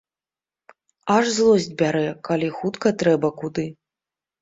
Аж 1.17 1.29
злосць 1.35 1.69
бярэ, 1.83 2.03
калі 2.31 2.53
хутка 2.59 2.97
трэба 3.05 3.35
куды. 3.41 3.73